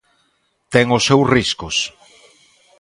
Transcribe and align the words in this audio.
Ten 0.73 0.85
os 0.97 1.05
seus 1.07 1.25
riscos. 1.35 1.75